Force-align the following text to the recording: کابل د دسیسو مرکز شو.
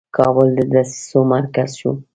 کابل 0.17 0.47
د 0.57 0.59
دسیسو 0.73 1.19
مرکز 1.33 1.69
شو. 1.79 1.91